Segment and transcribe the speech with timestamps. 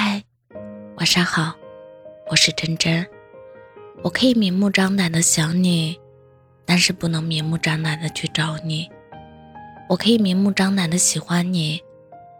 [0.00, 0.22] 嗨，
[0.98, 1.56] 晚上好，
[2.30, 3.04] 我是真真。
[4.04, 5.98] 我可以明目张胆的想你，
[6.64, 8.88] 但是不能明目张胆的去找你。
[9.88, 11.82] 我可以明目张胆的喜欢你，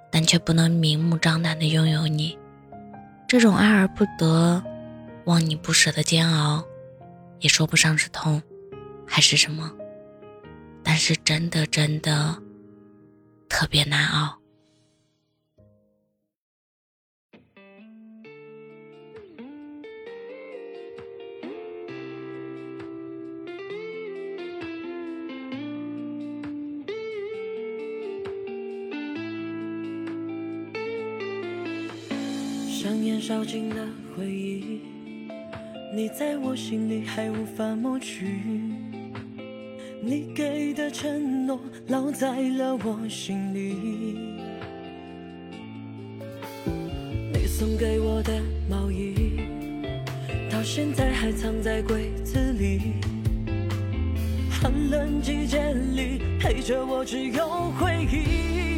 [0.08, 2.38] 但却不能明目张胆的拥有你。
[3.26, 4.62] 这种爱而不得、
[5.24, 6.64] 望你不舍的煎熬，
[7.40, 8.40] 也说不上是痛，
[9.04, 9.68] 还是什么。
[10.84, 12.40] 但是真的真的
[13.48, 14.37] 特别难熬。
[32.80, 33.74] 像年少尽的
[34.14, 34.82] 回忆，
[35.92, 38.40] 你在我心里还无法抹去。
[40.00, 43.74] 你给的承诺烙在了我心里。
[47.32, 49.40] 你送给我的毛衣，
[50.48, 52.92] 到现在还藏在柜子里。
[54.48, 58.77] 寒冷季节里，陪着我只有回忆。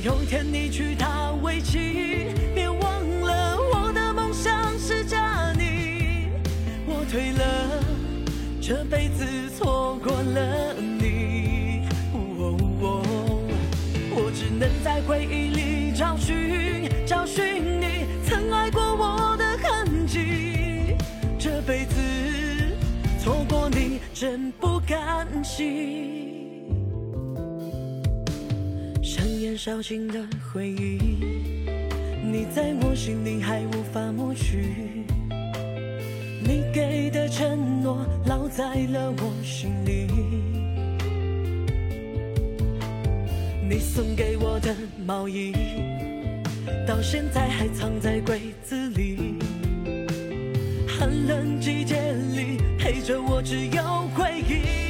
[0.00, 2.80] 有天你娶她为妻，别忘
[3.20, 6.28] 了我的梦想是嫁你。
[6.86, 7.82] 我退了，
[8.60, 9.24] 这辈子
[9.58, 11.88] 错过了你，
[14.14, 20.96] 我只能在回忆里找寻，找寻你曾爱过我的痕迹。
[21.38, 21.94] 这辈子
[23.18, 26.06] 错过你，真不甘心。
[29.58, 30.98] 像年少轻的回忆，
[32.22, 34.62] 你在我心里还无法抹去。
[36.40, 40.06] 你给的承诺烙在了我心里。
[43.68, 44.72] 你送给我的
[45.04, 45.52] 毛衣，
[46.86, 49.34] 到现在还藏在柜子里。
[50.86, 51.96] 寒冷季节
[52.36, 53.82] 里，陪着我只有
[54.14, 54.87] 回忆。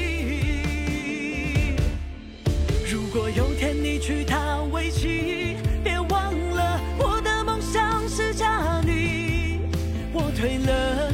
[10.39, 11.13] 退了，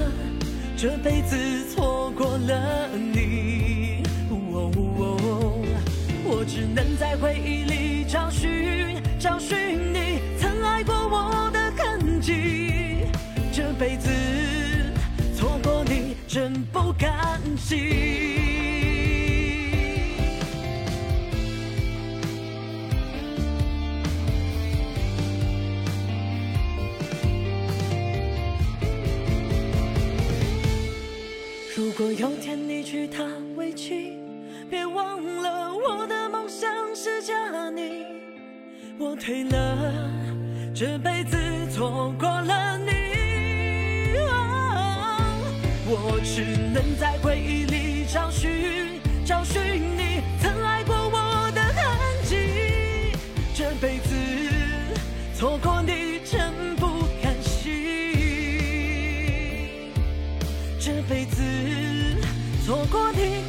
[0.77, 1.35] 这辈子
[1.75, 13.07] 错过了你，我只能在回忆里找寻，找寻你曾爱过我的痕迹。
[13.51, 14.11] 这辈子
[15.35, 18.44] 错过你，真不甘心。
[31.97, 33.23] 如果有天你娶她
[33.55, 34.19] 为妻，
[34.69, 38.05] 别忘了我的梦想是嫁你。
[38.99, 39.95] 我退了，
[40.75, 41.37] 这辈子
[41.71, 42.91] 错过了你。
[45.87, 46.43] 我只
[46.75, 49.63] 能在回忆里找寻，找寻
[49.97, 52.37] 你曾爱过我的痕迹。
[53.55, 54.17] 这辈子
[55.39, 56.14] 错过你。
[62.65, 63.45] 错过你